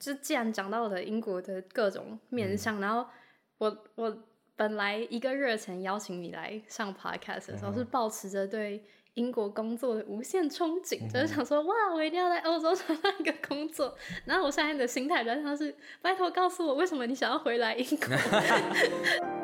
[0.00, 3.06] 就既然讲到了英国的各种面向，然后
[3.58, 4.18] 我我
[4.56, 8.82] 本来一个热忱邀请你来上 podcast 的时候，是抱持着对
[9.14, 13.96] 英国工作的无限憧憬，就是想说哇，我一定要在欧洲找到一个工作。
[14.24, 18.08] 然后我现在的心态就像是，拜托告诉我为什么你想要回来英国。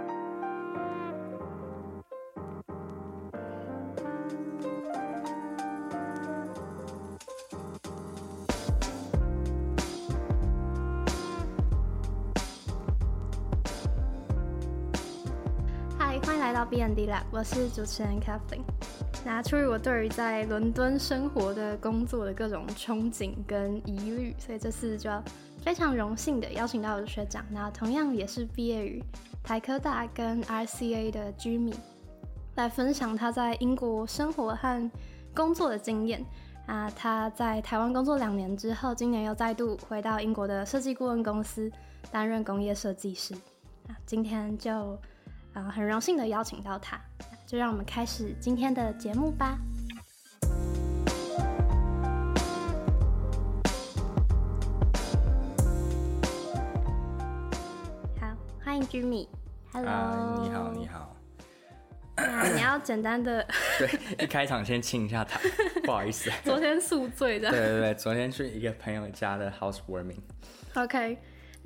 [16.67, 18.63] 到 B N D Lab，我是主持人 Kathleen。
[19.25, 25.09] 那出于我对于在伦敦生活的工作的各种憧憬跟疑虑，所以这次就
[25.63, 29.01] 非常荣幸的邀请到我的学长，那同样也是毕业于
[29.45, 31.73] 台科大跟 R C A 的居民，
[32.57, 34.91] 来分享他在英国生活和
[35.37, 36.25] 工作的经验。
[36.67, 41.71] 啊，他在台湾工作两年之后，今年又再度回到英国的设计顾问公司
[42.11, 43.35] 担任工业设计师。
[43.87, 44.99] 啊，今天就。
[45.57, 47.01] 啊，很荣幸的邀请到他，
[47.47, 49.59] 就让我们开始今天的节目吧。
[58.21, 59.27] 好，欢迎 Jimmy。
[59.73, 61.17] Hello，你好，你好。
[62.55, 63.43] 你要简单的
[63.79, 65.41] 对，一开场先亲一下他，
[65.85, 66.31] 不好意思。
[66.45, 67.49] 昨天宿醉的。
[67.51, 70.21] 对对对，昨天去一个朋友家的 housewarming。
[70.75, 71.17] OK。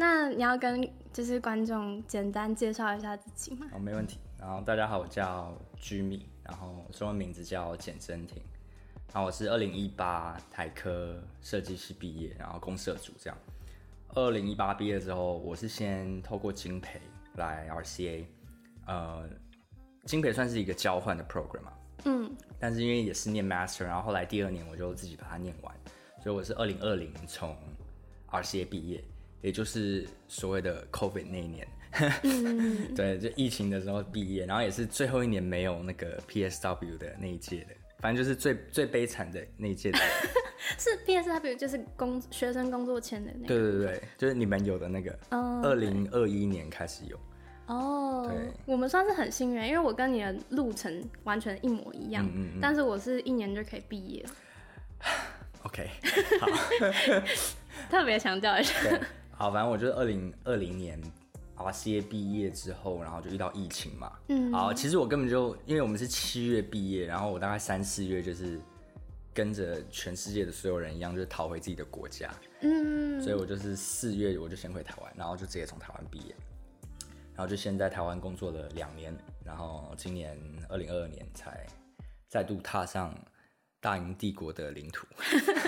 [0.01, 3.67] 那你要跟就是观众简单介绍一下自己吗？
[3.75, 4.19] 哦，没问题。
[4.39, 8.42] 然后大家好，我叫居米，然后中文名字叫简真婷。
[9.12, 13.39] 然后我是二零一八台科设计系毕业，然后公社组这样。
[14.15, 16.98] 二零一八毕业之后，我是先透过金培
[17.35, 18.25] 来 RCA，
[18.87, 19.29] 呃，
[20.07, 21.73] 金培算是一个交换的 program 嘛。
[22.07, 22.35] 嗯。
[22.59, 25.75] 但是因为也是念 master，然后后来第二年我就自己把它念完，
[26.23, 27.55] 所以我是二零二零从
[28.31, 29.05] RCA 毕业。
[29.42, 31.66] 也就是所谓的 COVID 那一年，
[32.94, 39.98] 对，就疫情的时候毕业，然后也是最后一年没有那个 PSW 的那一届的，反正就是最最悲惨的那一届的。
[40.79, 43.46] 是 PSW 就是工学生工作签的那个。
[43.48, 47.18] 对对对，就是你们有的那个，二零二一年开始有。
[47.67, 54.24] 哦，对，我们算是很幸运，因为我跟你的路程完全一模一样嗯，但是我是一年就可以毕业。
[55.64, 55.89] OK，
[56.40, 56.46] 好，
[57.90, 58.74] 特别强调一下。
[59.40, 61.02] 好，反正我就是二零二零年
[61.56, 64.12] RCA 毕业之后，然后就遇到疫情嘛。
[64.28, 64.52] 嗯。
[64.52, 68.61] 好，其实我根本就因为我们是七月毕业，然后我大概三四月就是
[69.33, 72.30] 跟着全世界的所有人一样，就是逃回自己的国家。
[72.61, 73.18] 嗯。
[73.23, 76.34] 所以我就是四月我就先回台湾，然后就直接从台湾毕业，
[77.34, 81.67] 然后就先在台湾工作了两年，然后今年二零二二年才
[82.29, 83.14] 再度踏上。
[83.80, 85.07] 大英帝国的领土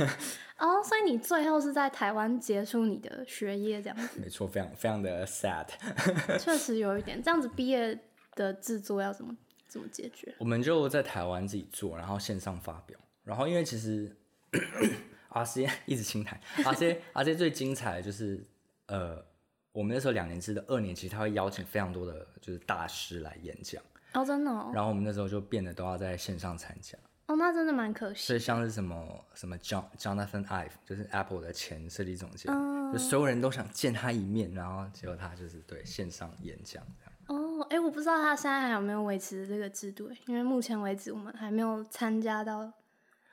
[0.59, 4.21] 哦，所以你最后是在台湾结束你的学业，这样子？
[4.21, 5.67] 没错，非常非常的 sad。
[6.39, 7.99] 确实有一点，这样子毕业
[8.35, 9.35] 的制作要怎么
[9.67, 10.33] 怎么解决？
[10.39, 12.97] 我们就在台湾自己做，然后线上发表。
[13.25, 14.15] 然后因为其实
[15.31, 18.45] RCA 一直清台，RCA RCA 最精彩的就是
[18.87, 19.25] 呃，
[19.73, 24.51] 我们那时候两年制的二年级，他会邀请非常多的就是大师来演讲哦，真的。
[24.51, 24.71] 哦。
[24.75, 26.97] 然后我们那时候就变得都要在线上参加。
[27.33, 28.27] 哦，那真的蛮可惜。
[28.27, 32.53] 所以像是什么什么 John Jonathan Ive，就是 Apple 的前设计总监，
[32.93, 37.13] 就所有人都想见他一面，然后结果他就是对线上演讲这样。
[37.29, 42.71] 哦，哎，我不知道他现在还有没有维持这个制度，因为目前为止我们还没有参加到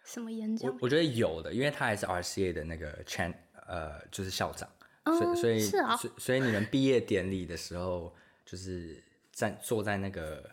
[0.06, 0.72] 什么演讲。
[0.72, 3.34] 我我觉得有的，因为他还是 RCA 的那个 Chan，
[3.68, 4.70] 呃，就是校长，
[5.04, 10.50] 所以所以是啊，所以你们毕业典礼的时候，就是在坐在那个。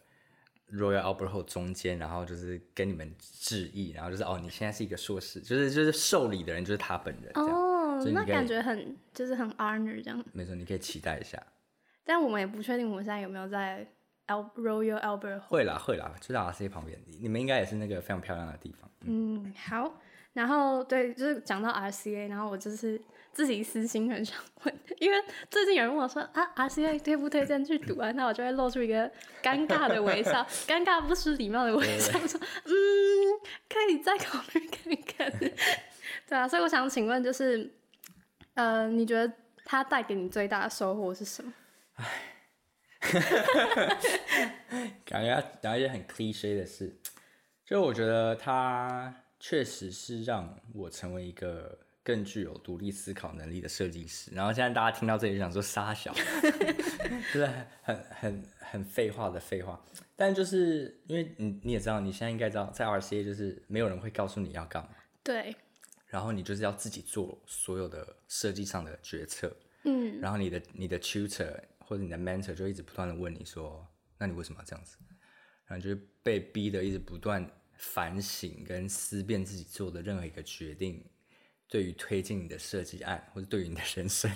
[0.72, 10.24] Royal Albert Hall 中间，然后就是跟你们致意，然后就是哦，你现在是一个硕士，就是就是受礼的人就是他本人哦，那感觉很就是很 honor 这样。
[10.32, 11.40] 没错，你可以期待一下。
[12.04, 13.86] 但我们也不确定我们现在有没有在
[14.26, 15.40] Royal Albert Hall。
[15.40, 18.90] 会啦会啦，就在 RC 旁边，你们应该也是那个非常漂亮的地方。
[19.02, 20.00] 嗯，好。
[20.32, 23.00] 然后对，就是讲到 RCA，然后我就是
[23.36, 28.10] 自己私心很想问，因为最近有人问我说啊，RCA 推不推荐去读啊？
[28.16, 29.06] 那我就会露出一个
[29.42, 32.72] 尴尬的微笑， 尴尬不失礼貌的微笑，说嗯，
[33.68, 35.30] 可以再考虑看看。
[36.26, 37.70] 对啊，所以我想请问，就是
[38.54, 39.30] 呃，你觉得
[39.66, 41.52] 它带给你最大的收获是什么？
[41.96, 42.06] 唉，
[45.04, 46.96] 感觉讲一些很 cliche 的事，
[47.66, 49.14] 就我觉得它。
[49.38, 54.30] 确实是让我成为一个更具有独立思考能力的设计师。
[54.32, 57.50] 然后现在大家听到这里就想说傻小，就是
[57.82, 59.84] 很很很废话的废话。
[60.14, 64.90] 但就是因为你你也知道，你现在应该知道，在 RCA 就是没有人会告诉你要干嘛。
[65.24, 65.56] 对。
[66.06, 73.84] 然后你就是要自己做所有的设计上的决策，嗯，然后你的你的 tutor 或者你的 mentor 就一直不断的问你说，
[74.16, 74.96] 那你为什么要这样子？
[75.66, 77.44] 然后就是被逼的一直不断
[77.76, 81.04] 反省跟思辨自己做的任何一个决定，
[81.68, 84.30] 对于推进你的设计案或者对于你的人生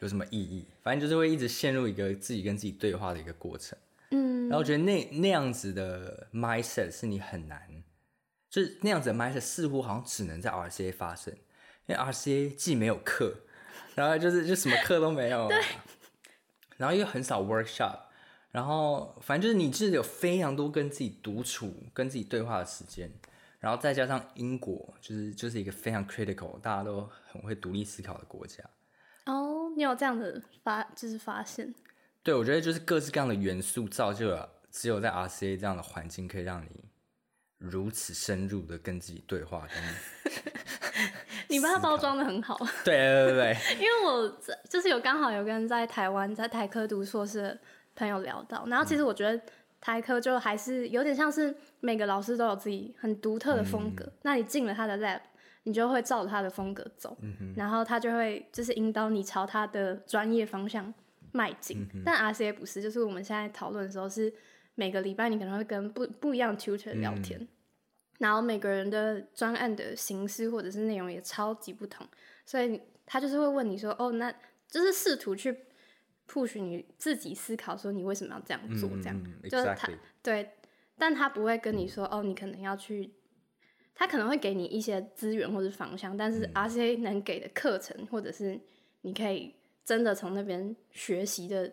[0.00, 0.66] 有什么意义？
[0.82, 3.76] 反正就是会一直陷入一个自己跟自己对话的一个过程。
[4.10, 7.82] 嗯，然后我觉得那那样子的 mindset 是你很难，
[8.48, 11.34] 就是那样子的 mindset 似乎好像只能在 RCA 发生，
[11.86, 13.34] 因为 RCA 既没有课，
[13.94, 15.50] 然后就是就什么课都没有，
[16.76, 17.98] 然后又很少 workshop，
[18.52, 23.12] 然后反正就是你是有非常多跟自己独处、跟自己对话的时间，
[23.60, 28.62] 然后再加上英国就是就是一个非常 critical，大家都很会独立思考的国家。
[29.26, 31.74] 哦，你有这样的发，就是发现，
[32.22, 36.84] 对，我觉得就是各式各样的元素造就了，只有在 RCA 这样的环境，可以让你
[37.58, 39.66] 如此深入的跟自己对话。
[39.66, 40.32] 跟
[41.50, 42.56] 你把它包装的很好。
[42.84, 47.58] 对对对对， 因为我在就是有刚好有跟在台湾在台科读硕士的
[47.96, 49.40] 朋友聊到，然后其实我觉得
[49.80, 55.20] 台科就还是有点像是每个老师都有自己很独特的风格，那你进了他的 lab，
[55.62, 57.16] 你就会照着他的风格走，
[57.56, 60.92] 然后他就会就是引导你朝他的专业方向
[61.32, 61.86] 迈进。
[62.04, 64.32] 但 RCA 不是，就是我们现在讨论的时候是
[64.74, 67.46] 每个礼拜你可能会跟不不一样的 tutor 聊天。
[68.18, 72.04] 然后每个人的专案的形式或者是内容也超级不同，
[72.44, 74.34] 所以他就是会问你说：“哦，那
[74.68, 75.56] 就是试图去
[76.28, 78.88] push 你自己思考，说你为什么要这样做？
[79.02, 79.88] 这样、嗯就是他
[80.22, 80.50] 对，
[80.96, 83.12] 但他不会跟你说：哦，你可能要去，
[83.94, 88.60] 他可能会给你一些资源或者方向，但是 RCA 能给的课程或者是
[89.00, 89.54] 你可以
[89.84, 91.72] 真的从那边学习的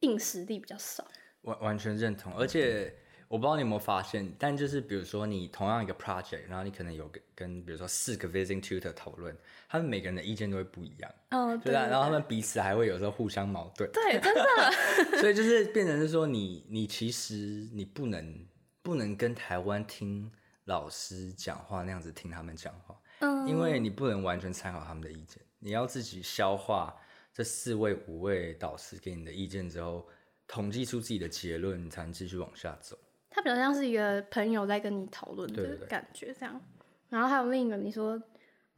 [0.00, 1.06] 硬实力比较少。
[1.42, 2.34] 完完全认同。
[2.36, 2.94] 而且
[3.30, 9.32] 我不知道你有没有发现，但就是比如说你同样一个 project，然后你可能有跟跟比如说四个 visiting tutor 讨论，
[9.68, 13.88] 他们每个人的意见都会不一样，嗯，对啊，然后他们彼此还会有时候互相矛盾。
[13.92, 18.44] 对，真的， 所以就是变成是说你，你其实你不能
[18.82, 20.28] 不能跟台湾听
[20.64, 26.92] 老师讲话那样子听他们讲话，嗯，因为你不能完全参考他们的意见，你要自己消化
[27.32, 30.04] 这四位五位导师给你的意见之后，
[30.48, 32.98] 统计出自己的结论，你才能继续往下走。
[33.30, 36.60] 他比较像是一个朋友在跟你讨论的感觉，这样。
[37.08, 38.20] 然后还有另一个，你说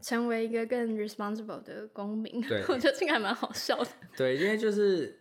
[0.01, 3.89] 成为一个更 responsible 的公民，我觉得这个还蛮好笑的。
[4.17, 5.19] 对，因为就是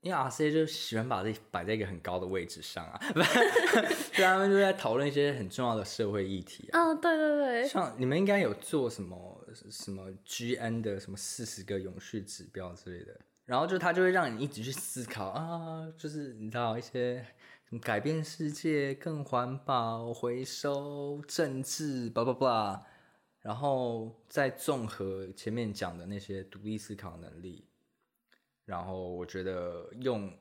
[0.00, 6.92] 因为 RCA 就喜欢把自己摆在一个很高的位置上啊， 对，他们就在讨论一些很重要的社会议题啊。
[6.92, 17.24] 嗯，对对对，像你们应该有做什么什么 GN 的什么四十个永续指标之类的，然后就他就会让你一直去思考啊，就是你知道一些
[17.80, 22.82] 改变世界、更环保、回收、政治，叭叭叭，
[23.40, 27.66] 然后再综合前面讲的那些独立思考能力，
[28.64, 30.32] 然后我觉得用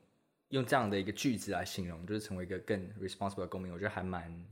[0.50, 4.46] 用这样的一个句子来形容，就是成为一个更 responsible 的公民，我觉得还蛮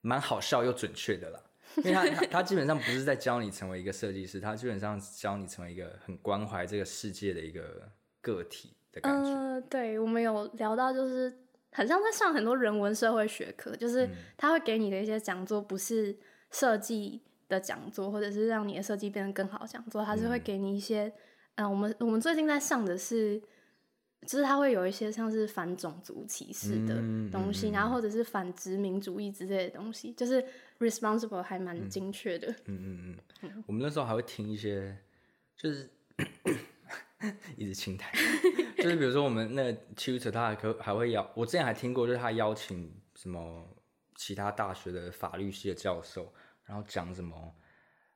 [0.00, 1.40] 蛮好笑又准确的啦。
[1.84, 9.30] 因为他他基本上不是在教你成为一个设计师，他基本上教你成为一个很关怀这个世界的一个个体的感觉。
[9.30, 11.30] 嗯、对，我们有聊到，就是
[11.72, 16.16] 很像在上很多人文社会学科，就是他会给你的一些讲座，不是
[16.50, 21.12] 设计的讲座，或者是让你的设计变得更好讲座，他是会给你一些，
[21.56, 23.42] 嗯、我们我们最近在上的是。
[24.26, 27.72] 就是他会有一些像是反种族歧视的嗯东西，嗯嗯。
[27.72, 30.44] 然后或者是反殖民主义之类的东西，就是
[30.80, 32.48] responsible 还蛮精确的。
[32.64, 34.98] 嗯嗯嗯，我们那时候还会听一些，
[35.56, 35.88] 就是
[37.56, 38.12] 一直轻谈，
[38.82, 43.68] 就是比如说我们那个 tutor 他还可还会邀，我之前还听过，就是他邀请什么
[44.14, 46.32] 其他大学的法律系的教授，
[46.64, 47.54] 然后讲什么，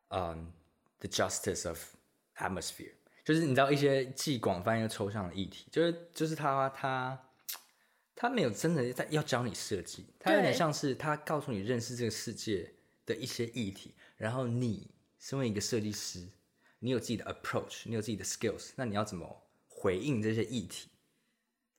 [0.08, 0.52] 嗯
[1.00, 1.94] ，the justice of
[2.36, 2.92] atmosphere，
[3.24, 7.28] 就是你知道一些既广泛又抽象的议题，就是就是他他
[8.14, 12.72] 他没有真的在要教你设计，他有点像是他告诉你认识这个世界
[13.04, 16.28] 的一些议题，然后你身为一个设计师，
[16.78, 19.41] 你有自己的 approach，你有自己的 skills，那你要怎么
[19.82, 20.88] 回应这些议题？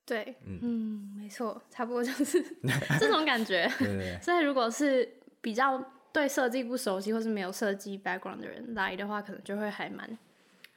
[0.04, 2.42] 对，嗯，没错，差不多就是
[3.00, 3.66] 这种感觉。
[3.80, 5.82] 对对对，所以如果是比较
[6.12, 10.18] 对设计不熟悉或是没有设计 background 的人来的话，可能就会还蛮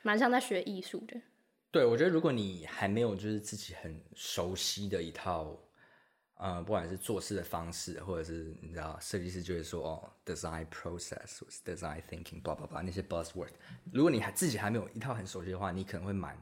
[0.04, 1.20] 蛮像在学艺术的。
[1.70, 5.60] 对我觉得如果你还没有就是自己很熟悉的一套，
[6.36, 13.50] 呃，不管是做事的方式，或者是你知道设计师就会说哦，design process 或是 design thinking blah blah blah 那些 buzzword，
[13.92, 16.38] 如果你还自己还没有一套很熟悉的话，你可能会蛮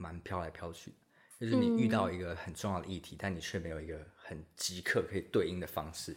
[0.00, 0.96] 蛮飘来飘去的。
[1.38, 6.16] 就是你遇到一个很重要的议题，但你却没有一个很即刻可以对应的方式。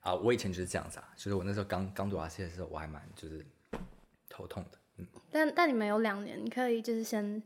[0.00, 3.44] 啊，我以前就是这样子啊，就是我那时候刚刚读 RC 的时候，我还蛮就是
[4.28, 4.78] 头痛的。
[4.96, 7.40] 嗯，但但你们有两年，你可以就是先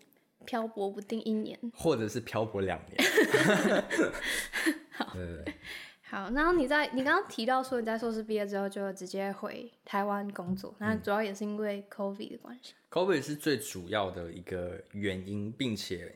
[0.46, 1.58] 漂泊不定一年。
[1.74, 2.96] 或者是漂泊两年。
[4.92, 5.54] 好对对对，
[6.08, 12.74] 好，然后你在你刚刚提到说你在硕士毕业之后就直接回台湾工作，那主要也是因为 COVID 的关系。
[12.90, 16.14] COVID 是最主要的一个原因，并且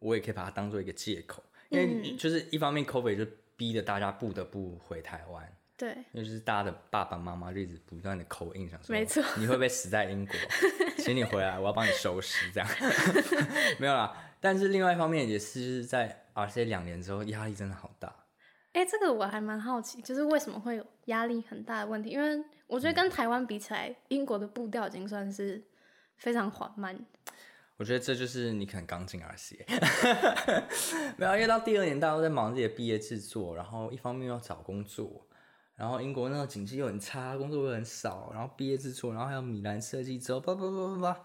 [0.00, 10.34] 我也可以把它当做一个借口，因为就是一方面 COVID 就逼得大家不得不回台湾，对，因为就是大家的爸爸妈妈就一直不断的口印，想说没错你会不会死在英国？
[10.98, 12.68] 请你回来，我要帮你收尸，这样
[13.80, 14.14] 没有啦。
[14.40, 18.14] 但是另外一方面也是在 RCA 两年之后，压力真的好大。
[18.72, 22.10] 哎、这个我还蛮好奇，就是为什么会有压力很大的问题？
[22.10, 25.62] 因为我觉得跟台湾比起来，英国的步调已经算是
[26.16, 26.98] 非常缓慢。
[27.76, 29.64] 我觉得这就是你可能刚进 RCA，
[31.16, 35.26] 没有，因为到第二年大家都在忙自己的毕业制作，然后一方面要找工作，
[35.74, 41.20] 然后英国那个景气又很差，工作又很少，然后毕业制作，然后还有米兰设计之后，叭叭叭叭叭，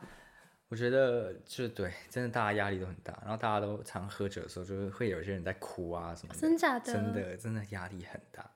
[0.69, 6.93] 我觉得就对，真的大家压力都很大，然后大家都常喝酒的时候，就是会有些人在哭啊什么的，真假的？
[6.93, 8.49] 真的真的压力很大。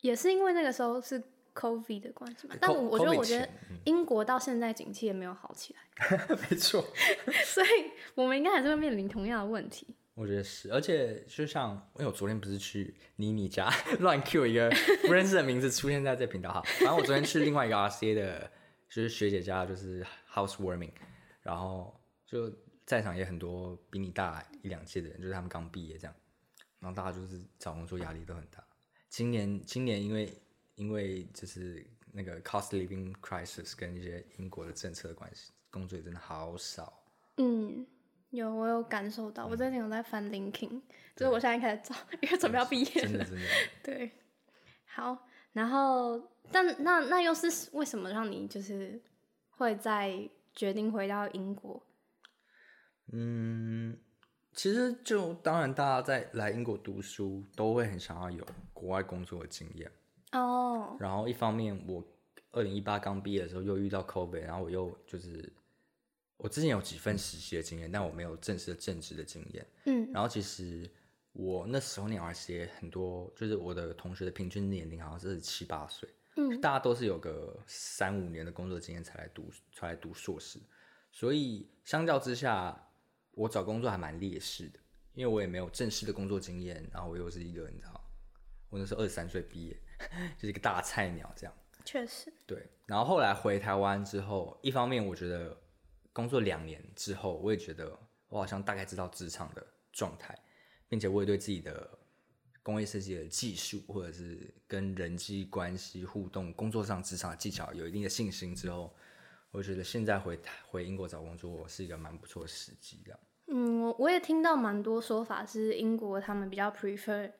[0.00, 1.22] 也是因为那个时候是
[1.54, 2.56] COVID 的关系嘛。
[2.60, 3.48] 但我我觉得，我觉得
[3.84, 6.84] 英国到现在景气也没有好起来， 没错，
[7.46, 7.68] 所以
[8.16, 9.94] 我们应该还是会面临同样的问题。
[10.14, 14.68] 我觉得是，而且就像因为我昨天不是去妮妮家 乱 Q 一个
[15.06, 18.50] 不认识的名字出现在这频道哈，反正我昨天去另外一个 RCA 的，
[18.90, 20.90] 就是学姐家，就是 housewarming，
[21.42, 22.52] 然后就
[22.86, 26.14] 在场也很多比你大一两届的人，就是他们刚毕业这样，
[26.78, 28.64] 然后大家就是找工作压力都很大。
[29.08, 30.32] 今年今年因为
[30.76, 37.04] 因为就是那个 cost living crisis 跟一些英国的政策的关系，工作也真的好少。
[37.36, 37.86] 嗯，
[38.30, 40.80] 有我有感受到，我最近有在翻 LinkedIn，
[41.14, 43.08] 就是我现在开始找，因为准备要毕业了。
[43.08, 43.46] 真的真的。
[43.82, 44.10] 对，
[44.86, 49.00] 好，然后但那那又是为什么让你就是
[49.50, 51.84] 会在决定回到英国？
[53.12, 53.98] 嗯，
[54.52, 59.90] 其实就当然，大家在来英国读书都会很想要有国外工作的经验。
[60.32, 62.02] 哦，然后一方面，我
[62.52, 65.52] 二零一八刚毕业的时候又遇到 COVID，然后我又就是
[66.38, 69.66] 我之前有几份实习的经验，但我没有正式的正职的经验。
[69.84, 70.90] 嗯，然后其实
[71.32, 80.58] 我那时候念 RCA 很多，就是我的同学的平均年龄好像是七八岁，嗯，大家都是有个三五年的工作经验才来读才来读硕士，
[81.10, 82.88] 所以相较之下，
[83.32, 84.78] 我找工作还蛮劣势的，
[85.14, 88.04] 因为我也没有正式的工作经验，然后我又是一个你知道，
[88.70, 89.76] 我那时候二十三岁毕业，
[90.36, 91.54] 就是一个大菜鸟这样。
[91.84, 95.60] 确实，对，然后后来回台湾之后，一方面我觉得
[96.12, 97.98] 工作两年之后，我也觉得
[98.28, 100.38] 我好像大概知道职场的状态，
[100.88, 101.98] 并且我也对自己的
[102.62, 108.94] 工业设计的技术或者是跟人际关系互动、工作上职场的技巧有一定的信心之后，
[109.50, 113.18] 我觉得现在回回英国找工作是一个蛮不错的时机，的。
[113.48, 117.30] 嗯，我我也听到蛮多说法是英国他们比较 prefer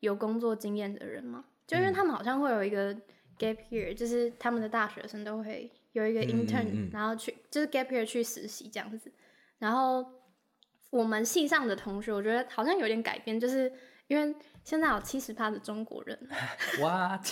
[0.00, 2.94] 有工作经验的人嘛，就因为他们好像会有一个
[3.38, 9.12] gap year，就是他们的大学生都会有一个 intern，、然后去就是 gap year 去实习这样子。
[9.58, 10.06] 然后
[10.90, 13.70] 我们系上的同学，我觉得好像有点改变，就是
[14.08, 14.34] 因为
[14.64, 16.18] 现在有七十趴的中国人，
[16.80, 17.24] What？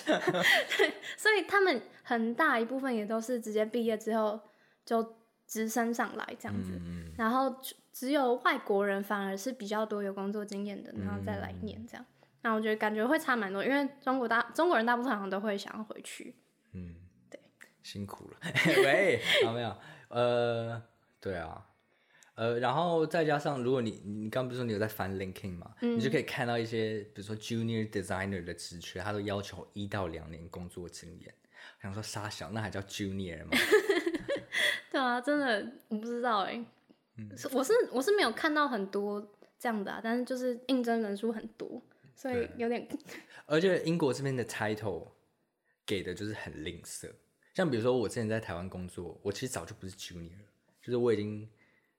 [1.18, 4.40] 所以他们很大一部分也都是直接毕业之后
[4.85, 5.16] 就
[5.47, 6.73] 直升上来这样子。
[6.85, 12.06] 嗯，然后只只有外国人反而是比较多有工作经验的，然后再来念这样。
[12.42, 16.35] 那我觉得感觉会差蛮多，因为中国大中国人大部分好像都会想要回去。
[17.83, 18.37] 辛苦了，
[18.83, 19.76] 喂，有没有？
[20.09, 20.83] 呃，
[21.21, 21.64] 对啊，
[22.37, 31.35] 呃，然后再加上，如果你你刚不是说你有在翻 LinkedIn 嘛，你就可以看到一些，比如说 Junior Designer 的职缺，他都要求一到两年工作经验。
[31.83, 33.50] 想说傻小，那还叫 Junior 吗？
[34.93, 36.62] 对啊，真的我不知道哎、
[37.16, 37.28] 嗯。
[37.52, 39.21] 我是我是没有看到很多
[39.59, 41.83] 这样的啊，但是就是应征人数很多，
[42.14, 42.87] 所以有点。
[43.47, 45.09] 而且英国这边的 title
[45.87, 47.11] 给的就是很吝啬，
[47.55, 50.49] 像比如说我之前在台湾工作，我其实早就不是 junior 了，
[50.83, 51.49] 就是我已经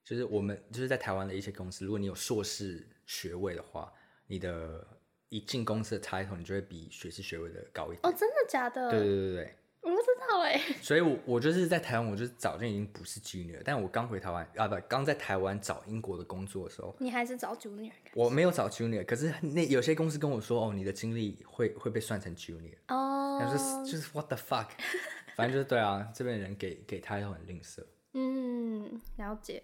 [0.08, 3.92] 就是我们就是在台湾的一些公司，如果你有硕士学位的话，
[4.26, 4.86] 你的
[5.28, 8.00] 一进公司的 title 你就会比学士学位的高一点。
[8.04, 8.90] 哦，真的假的？
[8.90, 22.74] 对对对对我不知道哎、对， 所以我我就是在台湾，我就是早就已经不是 junior，但我刚回台湾啊不，刚在台湾找英国的工作的时候，你还是找 junior 我没有找 junior，可是那有些公司跟我说，哦，你的经历会会被算成 junior。
[22.88, 24.68] 哦然后就是就是 what the fuck，
[25.36, 27.84] 反正就是对啊，这边人给给 title 很吝啬。
[28.14, 29.62] 嗯，了解。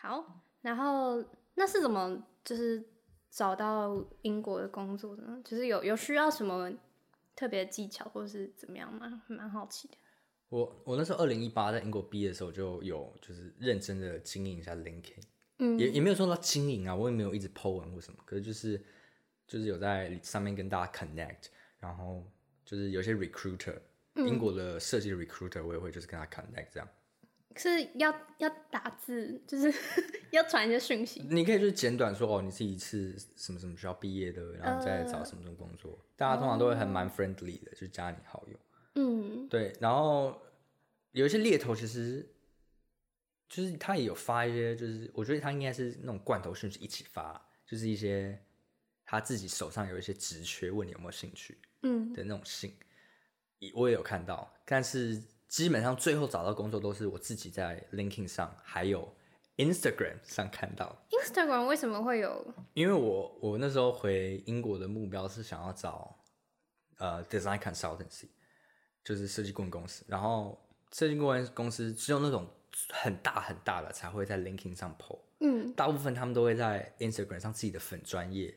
[0.00, 1.22] 好，然后
[1.54, 2.82] 那是怎么就是
[3.30, 5.40] 找到英国的工作的呢？
[5.44, 6.72] 就是有有需要什么
[7.34, 9.22] 特别技巧或是怎么样吗？
[9.26, 9.94] 蛮好奇的。
[10.48, 15.22] 我我那时候二零一八在英国毕业的时候就有就是认真的经营一下 LinkedIn，
[15.58, 18.82] 嗯也也没有说到经营啊，我也没有一直 po 文或什么，可是就是
[19.46, 21.48] 就是有在上面跟大家 connect，
[21.80, 22.24] 然后
[22.64, 23.78] 就是有些 recruiter，、
[24.14, 26.88] 英嗯国的设计 recruiter 我也会就是跟他 connect 这样。
[27.58, 29.72] 是要要打字，就是
[30.30, 31.20] 要传一些讯息。
[31.28, 38.58] 你可以就是简短说哦，你是一次什么什么学校毕业的，然后再呃找什么什么工作，大家通常都会很蛮 friendly 的，就加你好友。
[38.94, 39.48] 嗯。
[39.48, 40.40] 对，然后
[41.12, 42.26] 有一些猎头其实
[43.48, 48.38] 就是他也有发一些，就是我觉得他应该是那种罐头讯息一起发，就是一些
[49.04, 52.12] 他自己手上有一些职缺，问你有没有兴趣嗯。
[52.12, 52.76] 的那种信，
[53.74, 59.12] 我也有看到，但是基本上最后找到工作都是我自己在 LinkedIn 上还有
[59.56, 60.94] Instagram 上看到。
[61.10, 62.54] ，Instagram 为什么会有？
[62.74, 66.16] 因为我我那时候回英国的目标是想要找
[66.98, 68.28] 呃 design consultancy，
[69.02, 70.56] 就是设计顾问公司，然后
[70.92, 72.46] 设计顾问公司只有那种
[72.90, 78.54] 很大很大的才会在 LinkedIn 上 PO，嗯大部分他们都会在 Instagram 上自己的粉专业，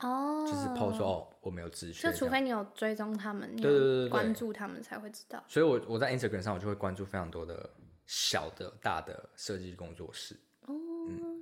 [0.00, 5.42] 哦，就是 PO 说哦我没有自学就，除非你有追踪他们，你对对对有关注他们才会知道。
[5.48, 7.70] 所以我我在 Instagram 上我就会关注非常多的
[8.04, 10.74] 小的大的设计工作室，哦，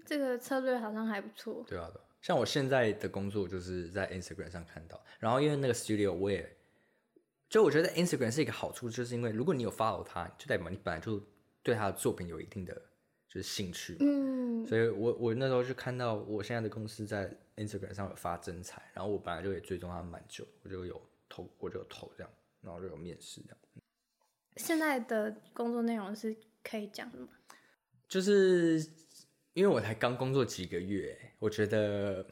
[0.07, 1.65] 这个策略好像还不错。
[1.67, 1.91] 对啊，
[2.23, 6.57] 像我现在的工作就是在 Instagram 上看到，然后因为那个 studio 我也，
[7.49, 11.21] 就我觉得 Instagram 是一个好处，就是因为如果你有 follow 他，就代表你本来就
[11.63, 12.75] 对他的作品有一定的
[13.29, 22.31] 就是兴趣嘛，嗯，所以我我那时候就看到我现在的公司在 Instagram 上有发真彩，然后我本来就也追踪他蛮久，我就有投我就有投这样，
[22.61, 23.59] 然后就有面试这样。
[24.57, 27.29] 现在的工作内容是可以讲的吗？
[28.09, 28.85] 就是
[29.53, 32.27] 因为我才刚工作几个月，我觉得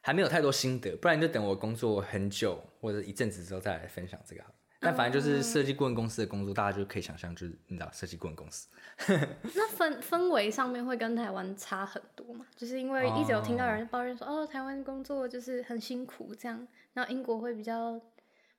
[0.00, 4.54] 还没有太多心得，不然就等我工作很久或者一阵子之后再来分享这个好了。
[4.84, 8.68] 但反正就是设计顾问公司的工作，大家就可以想象，就是你知道设计顾问公司。
[9.08, 12.46] 那氛氛围上面会跟台湾差很多嘛？
[12.54, 18.00] 就是因为一直有听到有人抱怨说，哦，台湾工作就是很辛苦这样，然后英国会比较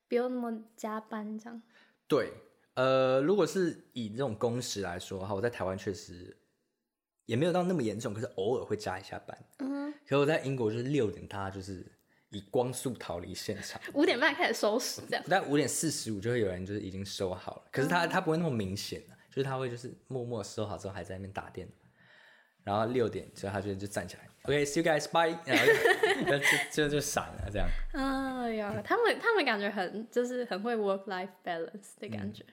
[0.08, 1.62] 不用那么加班这样。
[2.06, 2.32] 对，
[2.74, 6.36] 呃，如果是以这种工时来说的话，我在台湾确实
[7.24, 9.38] 也没有到那么严重，可是偶尔会加一下班。
[9.58, 11.84] 嗯，可我在英国就是六点，大家就是
[12.30, 13.80] 以光速逃离现场。
[13.94, 15.24] 五点半开始收拾这样。
[15.28, 21.74] 大概五点四十五就会有人就是已经收好了，可是他他不会那么明显的，就是他会就是默默收好之后还在那边打电脑，
[22.64, 25.64] 然后六点之后他就就站起来，OK，see、you guys bye，然后
[26.26, 27.68] 就就就就闪了这样。
[27.92, 32.44] 哎呀，他们他们感觉很就是很会 work life balance 的感觉。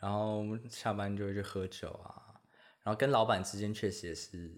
[0.00, 2.34] 然后下班就会去喝酒啊，
[2.82, 4.50] 然后跟老板之间确实也是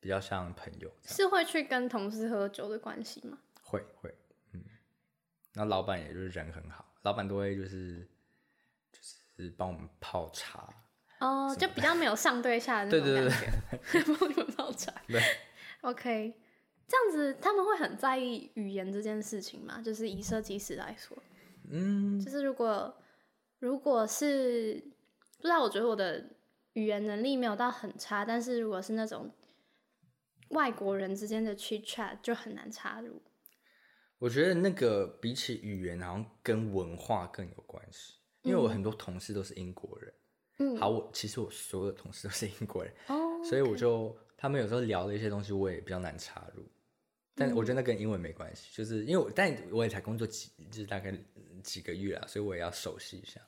[0.00, 3.38] 比较像朋友，是会去跟同事喝酒的关系吗？
[3.70, 4.12] 会会，
[4.52, 4.64] 嗯，
[5.54, 8.06] 那老板也就是人很好，老板都会就是
[8.92, 10.68] 就是帮我们泡茶，
[11.20, 14.92] 哦，就比较没有上对下的那对对种感对觉， 帮你们泡茶。
[15.06, 15.22] 对
[15.82, 16.34] OK，
[16.86, 19.80] 这样子他们会很在意语言这件事情吗？
[19.80, 21.16] 就是以设计师来说，
[21.70, 22.94] 嗯，就是如果
[23.60, 24.82] 如果是
[25.38, 26.22] 不知道，我觉得我的
[26.74, 29.32] 语言能力没有到很差，但是如果是那种
[30.50, 33.22] 外国人之间的 chit chat 就很难插入。
[34.20, 38.14] 我觉得那个比起语言，好像跟文化更有关系。
[38.42, 40.14] 因为我很多同事都是英国人，
[40.58, 46.64] 嗯，好，我其实我所有的同事都是英国人，哦，所以我就他们有时候聊的一些东西，我也比较难插入。
[47.34, 51.16] 但我觉得那跟英文没关系，就是因为我，但我也才工作几，就是大概
[51.62, 53.40] 几个月啊，所以我也要熟悉一下。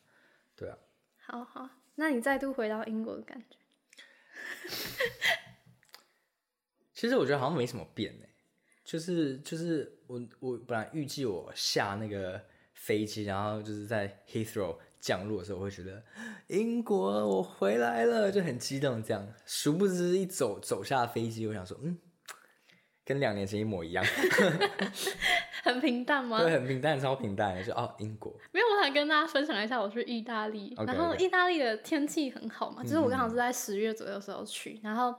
[0.56, 0.78] 对啊，
[1.26, 3.56] 好好，那你再度回到英国的感觉？
[6.94, 8.26] 其实我觉得好像没什么变呢，
[8.84, 12.40] 就是就是我我本来预计我下那个
[12.74, 16.02] 飞机，然后就是在 Heathrow 降落的时候，我会觉得
[16.48, 19.26] 英国我回来了，就很激动这样。
[19.46, 21.98] 殊不知一走走下飞机，我想说，嗯，
[23.04, 24.04] 跟两年前一模一样，
[25.62, 26.40] 很平淡吗？
[26.40, 30.74] 对，很平淡，超平淡的，就哦英国，没有，我想跟大家分享一下，我去意大利。
[30.86, 35.14] 然后意大利的天气很好嘛，就是我刚好是在十月左右的时候去，然后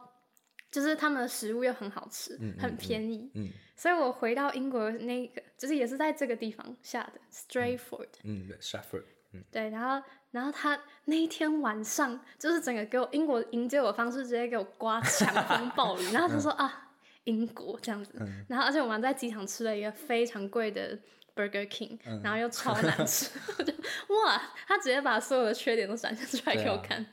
[0.73, 3.49] 就是他们的食物又很好吃，很便宜，嗯。
[3.75, 9.43] 所以我回到英国那个，就是也是在这个地方下的 Stratford，、嗯对，Stratford，嗯。
[9.51, 16.79] 对，然后然后他那一天晚上就是整个给我英国迎接我的方式直接给我刮强风暴雨，然后他说、啊
[17.25, 18.45] 英国这样子，嗯。
[18.49, 20.99] 然后而且我们在机场吃了一个非常贵的
[21.33, 23.71] Burger King，、然嗯后又超难吃， 我就
[24.13, 26.81] 哇，他直接把所有的缺点都展现出来给我对啊。
[26.83, 27.05] 看，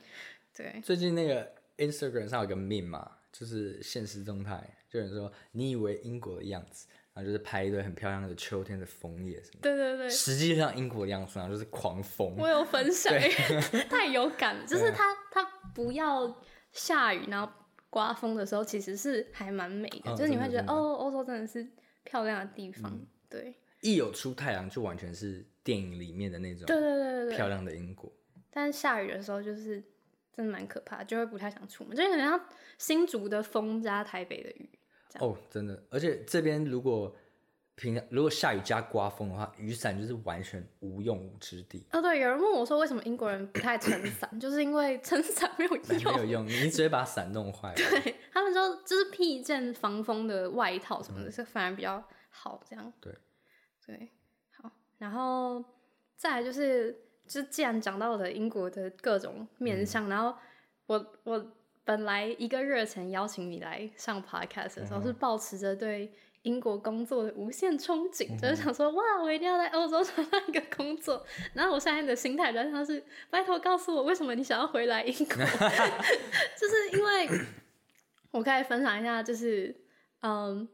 [0.53, 9.69] 对，最近那个 Instagram 上有个 meme 嘛，就是现实动态，就有人说你以为英国的样子，然然后就是拍一堆很漂亮的秋天的枫叶什么的。
[9.69, 12.35] 对对对，实际上英国的样子然后，就是狂风。
[12.37, 13.13] 我有分享，
[13.89, 14.65] 太有感了。
[14.65, 15.43] 就是它它
[15.75, 16.41] 不要
[16.71, 17.51] 下雨，然后
[17.89, 20.11] 刮风的时候，其实是还蛮美的。
[20.11, 21.67] 嗯就是你会觉得哦，欧洲真的是
[22.03, 22.99] 漂亮的地方。
[23.29, 27.35] 对一有出太阳，就完全是电影里面的那种对对对对对。
[27.35, 28.11] 漂亮的英国。
[28.49, 29.83] 但是下雨的时候，就是
[30.41, 32.39] 真的蛮可怕，就会不太想出门，就很像
[32.79, 34.69] 新竹的风加台北的雨。
[35.19, 37.15] 哦，真的，而且这边如果
[37.75, 46.47] 平常如果下雨加刮风的话，雨伞就是完全无用武之地，哦，对，有人问我说为什么英国人不太撑伞， 就是因为撑伞没有用没有用。
[46.47, 47.73] 你只会把伞弄坏。
[47.77, 52.63] 对他们说，就是披一件防风的外套什么的，是反而比较好。
[52.67, 53.13] 这样对
[53.85, 54.09] 对，
[54.57, 55.63] 好，然后
[56.15, 56.97] 再来就是，
[57.31, 60.37] 就既然讲到了英国的各种面向，然后
[60.87, 61.51] 我我
[61.85, 71.25] 本来一个月前邀请你来上 podcast 的时候，是抱持着对英国工作的无限憧憬，就是想说哇，我一定要在欧洲找到一个工作。
[71.53, 75.37] 然后我现在的心态比较像是，拜托告诉我为什么你想要回来英国
[76.59, 77.29] 就是因为
[78.31, 79.73] 我可以分享一下，就是
[80.21, 80.67] 嗯。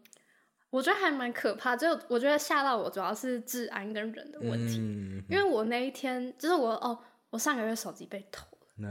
[0.78, 6.98] 我觉得还蛮可怕，就我觉得吓到我主要是治安跟人的问题，嗯，因为我那一天就是我哦，
[7.32, 8.90] 我上个月手机被偷了，那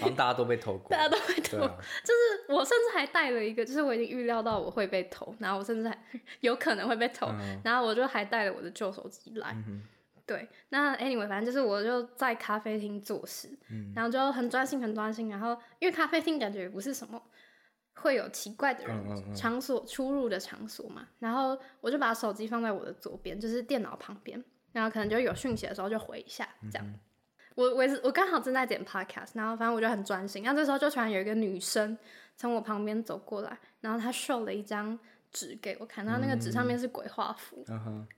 [0.00, 5.98] 好像大家都被偷过， 大家都被偷，就是我甚至还带了一个，就是我已经预料到我会被偷，然后我甚至还
[6.40, 9.52] 有可能会被偷，嗯然后我就还带了我的旧手机来。
[9.66, 9.82] 嗯
[10.24, 15.28] 对，那 anyway，反正就是我就在咖啡厅做事，嗯然后就很专心，很专心。
[15.28, 17.20] 然后因为咖啡厅感觉也不是什么
[17.94, 26.94] 会有奇怪的人、嗯嗯嗯场所出入的场所嘛，然后我就把手机放在我的左边，就是电脑旁边，然后可能就有讯息的时候就回一下这样。
[27.54, 31.96] 我我我刚好正在剪 podcast，然后反正我就很专心，然后这时候就突然有一个女生
[32.34, 34.98] 从我旁边走过来，然后她秀了一张
[35.30, 37.62] 纸给我看，然后那个纸上面是鬼画符，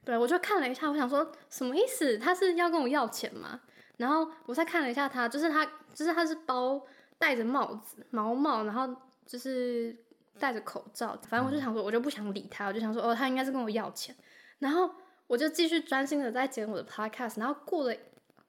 [0.05, 2.17] 对，我就看了一下，我想说什么意思？
[2.17, 3.61] 她是要跟我要钱吗？
[3.97, 6.81] 然后我再看了一下她，就是她，就是她是包
[7.19, 8.87] 戴着帽子毛帽，然后
[9.27, 9.97] 就是
[10.39, 14.15] 戴着口罩，反正我就想说，我就不想理他，我就想说，哦，他应该是跟我要钱。
[14.59, 14.91] 然后
[15.27, 17.97] 我就继续专心的在剪我的 podcast，然后过了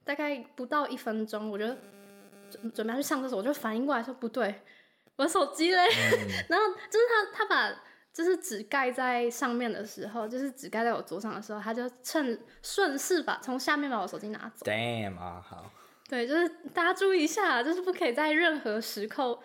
[0.04, 1.66] 大概不到一分钟，我就
[2.50, 4.62] 准准备要去上厕所，我就反应过来说不对，
[5.16, 5.82] 我的手机嘞。
[6.50, 7.84] 然后就是他他把
[8.14, 14.66] 就是纸盖在上面的时候，就是纸盖在我桌上的时候，他就趁顺势把从下面把我手机拿走。
[14.66, 15.70] ，damn 啊，好，
[16.08, 19.38] 对，就是大家注意一下，就是不可以在任何时刻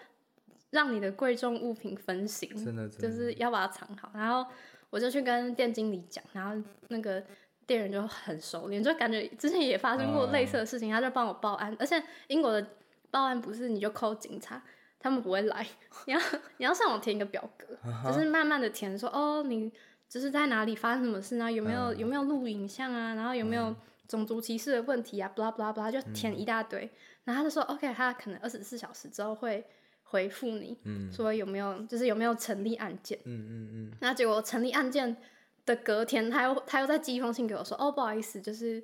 [0.71, 4.11] 让你的贵重物品分心，真的 就是要把它藏好。
[4.15, 4.45] 然后
[4.91, 6.57] 我就去跟店经理讲，然后
[6.89, 7.23] 那个
[7.67, 11.77] 店员就很熟练，就感觉之前也发生过类似的事情，他就帮我报案。
[11.79, 12.67] 而且英国的
[13.11, 14.63] 报案不是你就 call 警察，
[14.99, 15.67] 他们不会来，
[16.07, 16.21] 你要
[16.59, 17.67] 你要上网填一个表格，
[18.05, 19.73] 就是慢慢的填说哦你。
[20.11, 21.53] 就是在哪里发生什么事呢？
[21.53, 23.15] 有没有、有没有录影像啊？
[23.15, 23.73] 然后有没有
[24.09, 26.81] 种族歧视的问题啊？blah blah blah，就填一大堆。
[27.23, 29.65] 然后他就说 OK，他可能二十四小时之后会
[30.11, 33.17] 回复你，嗯说有没有就是有没有成立案件。
[33.25, 35.17] 嗯嗯嗯，那结果成立案件
[35.65, 38.83] 的隔天，他又他又再寄一封信给我说，哦，不好意思，就是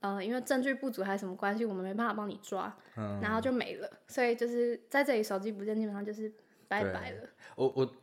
[0.00, 3.88] 呃，因为证据不足还是什么关系，我们没办法帮你抓，嗯然后就没了。
[4.08, 6.32] 所以就是在这里手机不见，基本上就是
[6.66, 7.28] 拜拜了。
[7.54, 7.96] 我我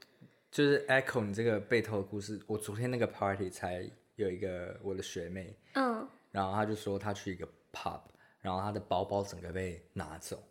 [0.50, 8.00] 就是 echo 你这个被偷的故事，我昨天那个 party 才有一个我的学妹，嗯，然后她就说她去一个 pub，
[8.40, 10.42] 然后她的包包整个被拿走，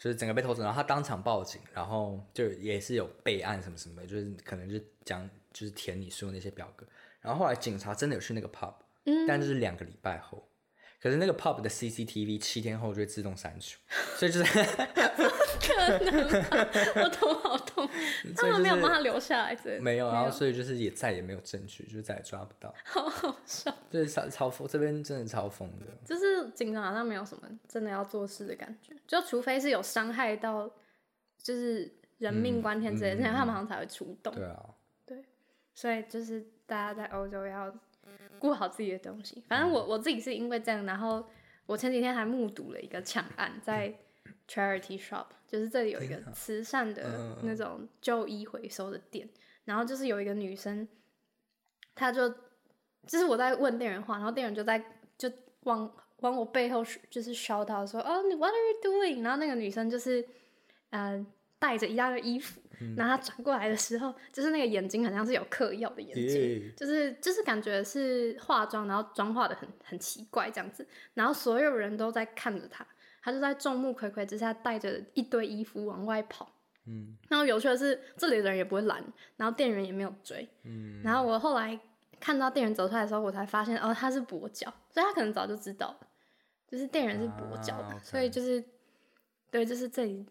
[0.00, 6.86] 就是整个被偷走，然后他当场报警，然后就也是有备案什么什么的，就是可能就讲就是填你说的那些表格，
[7.20, 10.42] 然后后来警察真的有去那个 pub，嗯但就是两个礼拜后。
[11.00, 13.78] 可是那个 pub 的 CCTV 七天后就会自动删除，
[14.16, 14.44] 所以就是
[15.60, 17.88] 可能我头好痛，
[18.36, 22.74] 他们没有帮他留下来，对，没有，然后所以就是也再也没有证据，就再也抓不到。
[22.84, 23.74] 好好笑。
[23.90, 25.86] 就是超超疯，这边真的超疯的。
[26.04, 30.70] 就是警察好像没有什么真的要做事的感觉，就除非是有伤害到，
[31.38, 34.34] 就是人命关天之类他们好像才会出动。
[34.34, 34.66] 对啊，
[35.06, 35.24] 对
[35.74, 37.74] 所以就是大家在欧洲要
[38.38, 39.42] 顾好自己的东西。
[39.48, 41.24] 反正我我自己是因为这样，然后
[41.66, 43.94] 我前几天还目睹了一个抢案，在
[44.48, 49.28] charity shop，就是这里有一个慈善的那种旧衣回收的店，
[49.64, 50.88] 然后就是有一个女生，
[51.94, 52.28] 她就
[53.06, 54.82] 就是我在问店员话，然后店员就在
[55.16, 55.30] 就
[55.64, 59.22] 往往我背后就是 shout 到说，哦，你 what are you doing？
[59.22, 60.20] 然后那个女生就是
[60.90, 61.12] 嗯。
[61.12, 61.26] 呃
[61.60, 62.58] 带着一大堆衣服，
[62.96, 72.86] 然后他转过来的时候，就是那个眼睛好像是有嗑药的眼睛就是就是感觉是化妆，然后妆化的很很奇怪这样子，然后所有人都在看着他，
[73.22, 76.50] 他就在众目睽睽之下带着一堆衣服往外跑，
[76.86, 79.04] 嗯，然后有趣的是，这里的人也不会拦，
[79.36, 81.78] 然后店员也没有追，嗯，然后我后来
[82.18, 86.06] 看到店员走出来的时候，我才发现哦，他是跛脚，所以他可能早就知道了，
[86.66, 88.64] 就是店员是跛脚的，所以就是
[89.50, 90.24] 对，就是这里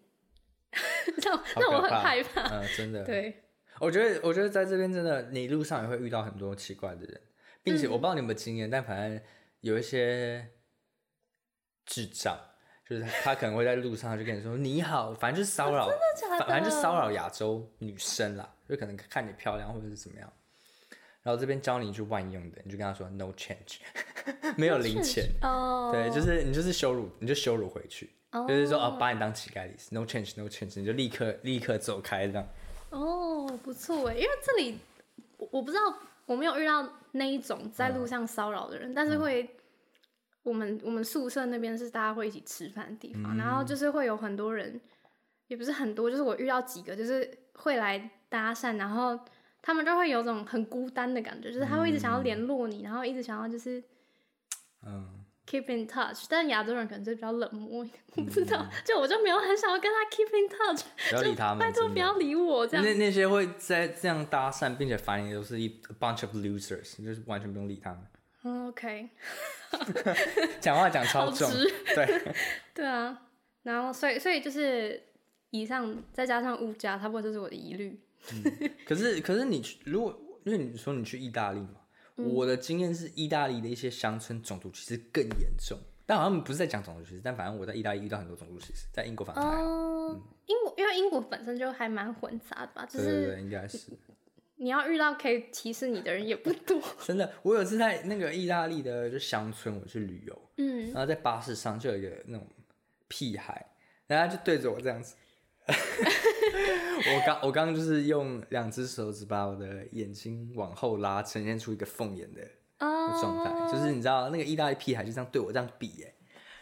[1.24, 3.42] 让让我很害怕，嗯，真的，对，
[3.78, 7.20] 我觉得我觉得在这边真的，你路上也会遇到很多奇怪的人，
[7.62, 9.20] 并且我不知道你有没有经验，但反正
[9.60, 10.48] 有一些
[11.86, 12.38] 智障。
[12.88, 15.88] 就是他可能会在路上就跟你说你好，反正就是骚扰，
[16.40, 20.32] 反正就骚扰亚洲女生啦，就可能看你漂亮或者是怎么样。
[21.22, 23.76] 然后这边教你一句万用的，你就跟他说 no change，
[24.58, 25.24] 没有零钱。
[25.42, 25.92] 哦。
[25.92, 29.94] 对，就是你就是羞辱，你就羞辱回去，就是说哦把你当乞丐的意思。
[29.94, 32.46] no change no change，你就立刻立刻走开这样。
[32.90, 34.78] 哦，不错哎，因为这里
[35.36, 35.82] 我我不知道
[36.26, 39.48] 我没有遇到那一种在路上骚扰的人，但是会。
[40.42, 44.80] 我们我们宿舍那边是大家会一起吃饭的地方，然后就是会有很多人，
[45.48, 49.20] 也不是很多，就是我遇到几个，就是会来搭讪，然后
[49.60, 53.84] 他们就会有种很孤单的感觉，就是他会一直想要联络你，然后一直想要就是，
[54.86, 55.19] 嗯
[55.50, 56.26] ，keep in touch。
[56.28, 57.84] 但亚洲人可能就比较冷漠，
[58.14, 62.84] 我不知道， 就我就没有很想要跟他 keep in touch，不要理他们，拜托不要理我这样。
[62.86, 68.68] 那那些会在这样搭讪并且烦你，都是一 bunch of losers，就是完全不用理他们。
[68.68, 69.10] OK，
[70.60, 71.50] 讲话讲超重，
[71.94, 72.22] 对
[72.72, 73.20] 对啊，
[73.64, 75.02] 然后所以所以就是
[75.50, 78.00] 以上再加上物价，差不多就是我的疑虑。
[78.86, 81.79] 可是可是你如果因为你说你去意大利嘛，
[82.28, 89.62] 我的经验是意大利的一些乡村种族歧视更严重，但好像不是在讲种族歧视，但反正我在意大利遇到很多种族歧视，在英国反而还好。
[90.46, 93.92] 英国因为英国本身就还蛮混杂的吧，就是应该是。
[94.56, 96.78] 你要遇到可以歧视你的人也不多。
[97.02, 102.46] 真的，我有次在那个意大利的就乡村，我去旅游，嗯，然后在巴士上就有一个那种
[103.08, 103.64] 屁孩，
[104.06, 105.14] 然后就对着我这样子。
[107.14, 112.42] 我刚我刚刚就是用两只手指把我的眼睛往后拉，呈现出一个凤眼的
[113.20, 116.14] 状态，就是你知道那个意大利屁孩就这样对我这样比哎，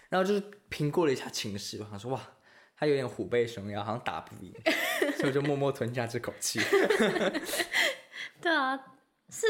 [0.08, 2.20] 然后就是评估了一下情势，我想说哇，
[2.76, 4.52] 他有点虎背熊腰，好像打不赢，
[5.18, 6.60] 所以我就默默吞下这口气。
[8.40, 8.78] 对啊，
[9.28, 9.46] 是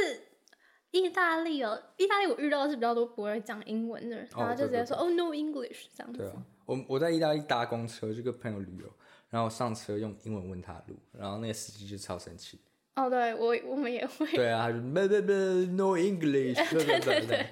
[0.90, 1.83] 意大利哦。
[1.99, 6.21] 意大利我遇到的是比较多不会讲英文的人，然后就直接说哦 no English 这样子。
[6.21, 8.90] 对啊，我我在意大利搭公车，就跟朋友旅游，
[9.30, 12.60] 然后上车用英文问他路，然后那个司机就超生气。
[12.96, 14.26] 哦，对我我们也会。
[14.32, 15.32] 对啊，他就不不不
[15.72, 16.56] no English。
[16.72, 17.46] 对对对。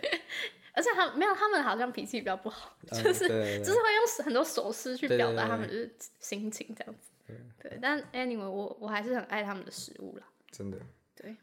[0.72, 3.26] 而且他没有，他们好像脾气比较不好，就是
[3.60, 7.10] 就是会用很多手势去表达他们就是心情这样子。
[7.58, 10.26] 对，但 anyway 我我还是很爱他们的食物啦。
[10.50, 10.76] 真的。
[11.14, 11.34] 对，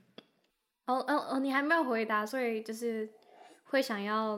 [0.85, 3.09] 哦哦哦，你还没有回答，所以就是
[3.63, 4.37] 会想要，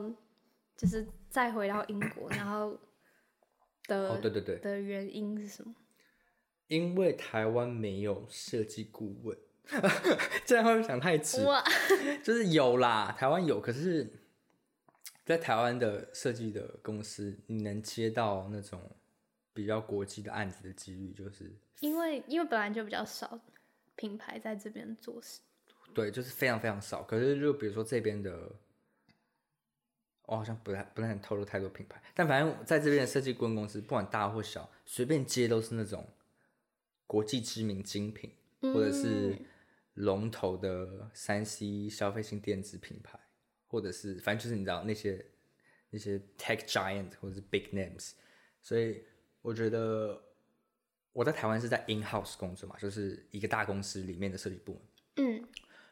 [0.76, 2.74] 就是再回到英国，然后
[3.86, 5.74] 的哦，对对对，的原因是什么？
[6.68, 9.36] 因为台湾没有设计顾问，
[10.44, 11.44] 这样会不会想太直？
[12.22, 14.10] 就是有啦，台湾有，可是，
[15.24, 18.80] 在台湾的设计的公司，你能接到那种
[19.52, 23.40] 比较国际的案子的几率，就是因为因为本来就比较少。
[23.98, 25.40] 品牌在这边做事，
[25.94, 27.02] 对，就是非常非常少。
[27.04, 28.52] 可是就比如说这边的，
[30.26, 31.98] 我好像不太不太能透露太多品牌。
[32.12, 36.06] 但反正在这边的设计顾问公司，不管大或小，随便接都是那种
[37.06, 39.38] 国际知名精品，或者是
[39.94, 43.18] 龙头的三 C 消费性电子品牌，
[43.66, 45.26] 或者是反正就是你知道那些
[45.90, 48.12] 那些 tech giant 或者是 big names。
[48.60, 49.02] 所以
[49.42, 50.22] 我觉得。
[51.16, 54.82] 我在台湾是在 in house 工作嘛，就是一个大公司里面的设计部门。
[55.16, 55.48] 嗯，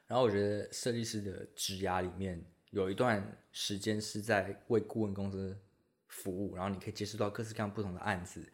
[0.07, 5.59] 然后我觉得设计师的职涯里面有一段时间是在为顾问公司
[6.09, 8.47] 服务，然后你可以接触到各式各样不同的案子，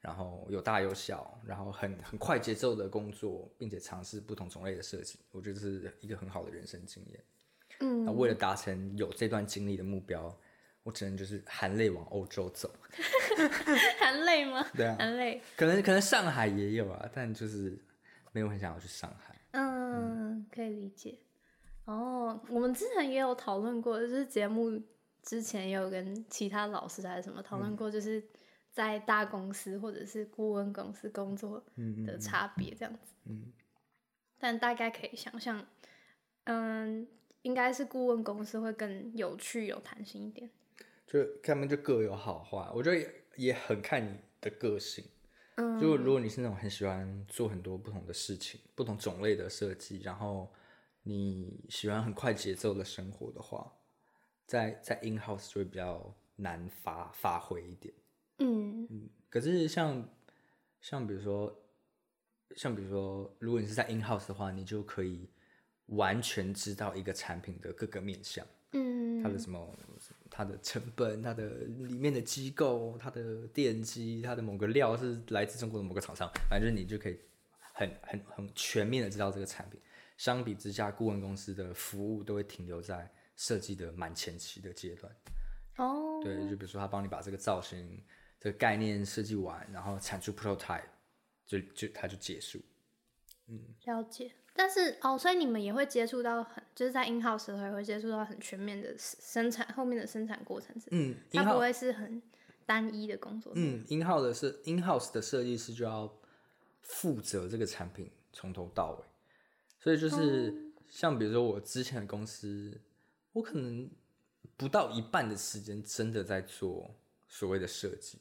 [0.00, 7.24] 然后有大有小，然后很很快节奏的工作，并且尝试不同种类的设计，我觉得是一个很好的人生经验。
[7.80, 10.36] 嗯，那为了达成有这段经历的目标。
[10.84, 12.70] 我只能就是含泪往欧洲走，
[14.00, 14.66] 含泪吗？
[14.74, 15.38] 对啊，含泪。
[15.54, 17.78] 可能可能上海也有啊，但就是
[18.32, 19.38] 没有很想要去上海。
[19.50, 21.18] 嗯，可以理解。
[21.84, 24.80] 哦，我们之前也有讨论过，就是节目
[25.22, 28.26] 之前也有跟其他老师还是什么讨论过，就是
[28.78, 31.60] 在大公司或者是顾问公司工作
[32.06, 33.12] 的差别这样子。
[33.24, 33.52] 嗯。
[34.38, 35.66] 但大概可以想象，
[36.44, 37.08] 嗯，
[37.42, 40.48] 应该是顾问公司会更有趣、有弹性一点。
[41.08, 45.04] 就他们就各有好坏，我觉得也很看你的个性。
[45.56, 50.48] 嗯，就如果你是那种很喜欢做很多不同的事情、不同种类的设计，然后
[51.02, 53.72] 你喜欢很快节奏的生活的话，
[54.46, 57.92] 在在 in house 就会比较难发发挥一点。
[58.38, 60.08] 嗯嗯，可是像
[60.80, 61.54] 像比如说
[62.56, 65.28] 像比如说，如果你是在 in house 的话，你就可以
[65.86, 69.76] 完全知道一个产品的各个面向，嗯，它的什么，
[70.30, 77.18] 它的成本，它的里面的机构，它的电机，它的某个料是来自中国的某个厂商，反正你就可以
[77.74, 79.80] 很很很全面的知道这个产品。
[80.16, 85.14] 相比之下，顾问公司的服务都会停留在设计的蛮前期的阶段。
[85.76, 88.02] 哦，对，就比如说他帮你把这个造型、
[88.40, 90.84] 这个概念设计完，然后产出 prototype，
[91.46, 92.60] 就就它就结束。
[93.46, 94.32] 嗯了解。
[94.54, 102.20] 但是哦，所以你们也会接触到很，就是在 in house 的时候也会接触到很全面的生产后面的生产过程是，嗯它不会是很
[102.66, 103.52] 单一的工作。
[103.54, 106.12] 嗯，in house 的是 in house 的设计师就要
[106.82, 109.04] 负责这个产品从头到尾，
[109.78, 112.80] 所以就是、像比如说我之前的公司，
[113.32, 113.88] 我可能
[114.56, 116.96] 不到一半的时间真的在做
[117.28, 118.18] 所谓的设计，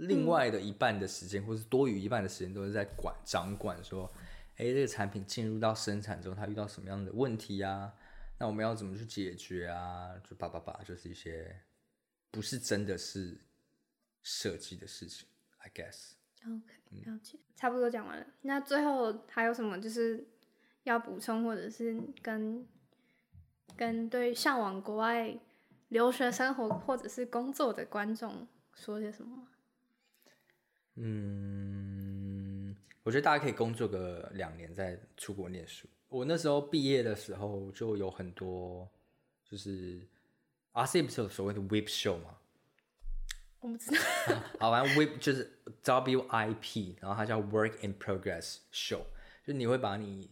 [0.00, 4.10] 另外的一半的时间，或是多余一半的时间都是在管掌管说，
[4.56, 7.92] 哎，这个产品进入到生产之后，它遇到什么样的问题啊？
[8.38, 10.14] 那我们要怎么去解决啊？
[10.24, 11.54] 就叭叭叭，就是一些
[12.30, 13.36] 不是真的是
[14.22, 16.12] 设计的事情，I guess。
[16.46, 16.72] OK，
[17.04, 18.26] 了解，差不多讲完了。
[18.40, 20.26] 那最后还有什么就是
[20.84, 22.66] 要补充，或者是跟
[23.76, 25.38] 跟对向往国外
[25.88, 29.48] 留学生活或者是工作的观众说些什么吗？
[31.02, 35.88] 嗯，我觉得大家可以工作个两年再出国念书。
[36.08, 38.86] 我那时候毕业的时候就有很多，
[39.44, 40.06] 就是
[40.74, 42.36] RC 不是有所谓的 WIP show 吗？
[43.60, 43.98] 我不知道。
[44.60, 45.50] 好，反正 WIP 就是
[45.82, 49.02] WIP，然后它叫 Work in Progress Show，
[49.46, 50.30] 就你会把你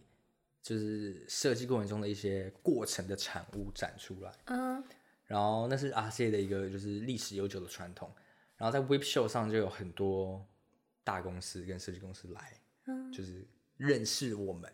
[0.61, 4.31] 就是设计过程中的一些过程的产物展出来。
[4.45, 4.83] 嗯，
[5.25, 8.11] 然后那是 RCA 的一个就是历史悠久的传统。
[8.57, 10.45] 然后在 WIP Show 上就有很多
[11.03, 14.71] 大公司跟设计公司来，嗯就是认识我们。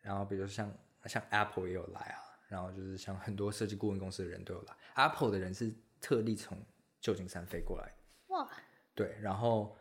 [0.00, 0.72] 然后比如说像
[1.06, 4.76] 像 Apple 也有来啊，然后就是像很多设计顾问公司的人都有来。
[4.94, 6.56] Apple 的人是特地从
[7.00, 7.94] 旧金山飞过来，
[8.28, 8.50] 哇，
[8.94, 9.16] 对。
[9.20, 9.76] 然后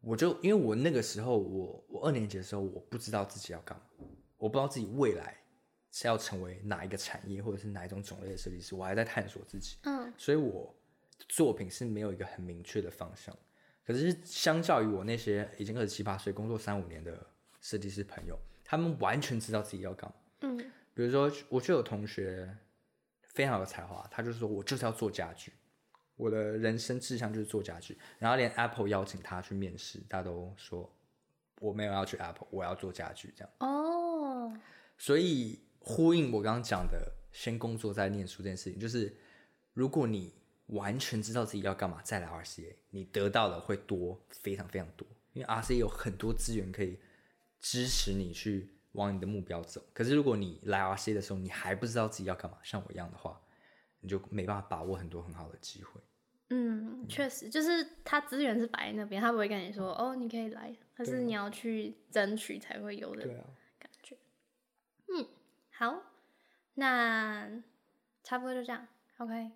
[0.00, 3.84] 我就因为我那个时候我我二年级的时候我不知道自己要干嘛，
[4.36, 5.36] 我不知道自己未来
[5.90, 9.78] 是要成为哪一个产业或者是哪一种种类的设计师，我还在探索自己。
[9.82, 10.74] 嗯所以我
[11.28, 13.36] 作品是没有一个很明确的方向。
[13.92, 17.26] 可是相较于我那些已经二十七八岁、工作三五年的
[17.60, 20.16] 设计师朋友，他们完全知道自己要干嘛。
[20.42, 22.56] 嗯比如说，我就有同学
[23.22, 25.52] 非常有才华，他就说我就是要做家具，
[26.16, 27.96] 我的人生志向就是做家具。
[28.18, 30.88] 然后连 Apple 邀请他去面试，他都说
[31.60, 33.50] 我没有要去 Apple，我要做家具这样。
[33.58, 34.52] 哦，
[34.98, 39.16] 所以呼应我刚刚讲的，先工作再念书这件事情，就是
[39.72, 40.34] 如果你
[40.70, 46.98] 完全知道自己要干嘛，再来 RCA，你得到的会多非常非常多，因为 RCA 有很多资源可以
[47.60, 49.82] 支持你去往你的目标走。
[49.92, 53.40] 可是如果你来 RCA 的时候，你还不知道自己要干嘛，像我一样的话，
[54.00, 56.00] 你就没办法把握很多很好的机会。
[56.52, 63.46] 嗯，确实，就是他资源是摆在那边，他不会跟你说哦，你可以来，可是你要去争取才会有的啊，
[63.78, 64.16] 感觉。
[65.08, 65.28] 嗯，
[65.70, 66.02] 好，
[66.74, 67.48] 那
[68.24, 68.86] 差不多就这样
[69.18, 69.52] ，OK。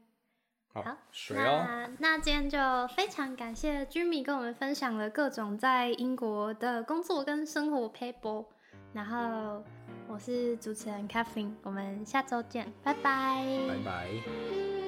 [0.74, 2.58] 好好，水哦，那那今天就
[2.96, 8.44] 非常感谢 Jimmy 跟我们分享了各种在英国的工作跟生活 paper。
[8.92, 9.62] 然后
[10.08, 13.44] 我是主持人 Kathleen，我们下周见，拜拜。
[13.68, 14.83] 拜拜。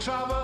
[0.00, 0.39] trouble.